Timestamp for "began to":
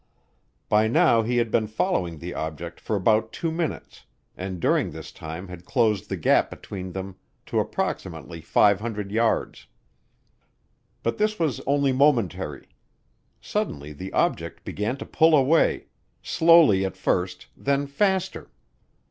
14.65-15.05